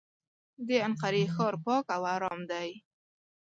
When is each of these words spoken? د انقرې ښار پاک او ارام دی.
د 0.67 0.69
انقرې 0.87 1.23
ښار 1.33 1.55
پاک 1.65 1.85
او 1.95 2.03
ارام 2.15 2.39
دی. 2.51 2.69